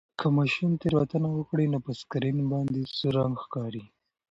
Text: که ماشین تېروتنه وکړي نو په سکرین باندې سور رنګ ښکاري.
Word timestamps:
که 0.19 0.27
ماشین 0.37 0.71
تېروتنه 0.81 1.29
وکړي 1.33 1.65
نو 1.73 1.77
په 1.85 1.91
سکرین 1.99 2.39
باندې 2.51 2.81
سور 2.97 3.13
رنګ 3.19 3.35
ښکاري. 3.43 3.83